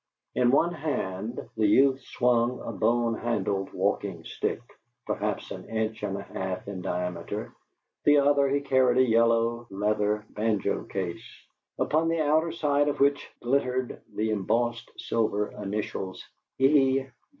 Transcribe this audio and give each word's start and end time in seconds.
In 0.33 0.49
one 0.49 0.73
hand 0.73 1.47
the 1.55 1.67
youth 1.67 2.01
swung 2.01 2.59
a 2.61 2.71
bone 2.71 3.13
handled 3.13 3.71
walking 3.71 4.23
stick, 4.25 4.59
perhaps 5.05 5.51
an 5.51 5.65
inch 5.69 6.01
and 6.01 6.17
a 6.17 6.23
half 6.23 6.67
in 6.67 6.81
diameter, 6.81 7.53
the 8.03 8.17
other 8.17 8.59
carried 8.61 8.97
a 8.97 9.03
yellow 9.07 9.67
leather 9.69 10.25
banjo 10.31 10.85
case, 10.85 11.21
upon 11.77 12.07
the 12.07 12.19
outer 12.19 12.51
side 12.51 12.87
of 12.87 12.99
which 12.99 13.29
glittered 13.43 14.01
the 14.15 14.31
embossed 14.31 14.89
silver 14.99 15.51
initials, 15.51 16.25
"E. 16.57 17.05